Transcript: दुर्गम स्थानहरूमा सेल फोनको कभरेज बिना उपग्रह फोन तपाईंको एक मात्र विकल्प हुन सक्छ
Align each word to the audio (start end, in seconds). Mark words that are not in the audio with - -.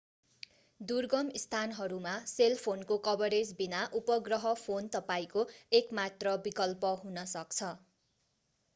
दुर्गम 0.81 1.27
स्थानहरूमा 1.41 2.13
सेल 2.31 2.57
फोनको 2.61 2.97
कभरेज 3.09 3.53
बिना 3.59 3.83
उपग्रह 4.01 4.49
फोन 4.63 4.91
तपाईंको 4.97 5.47
एक 5.81 5.97
मात्र 6.01 6.37
विकल्प 6.45 6.93
हुन 7.03 7.25
सक्छ 7.31 7.73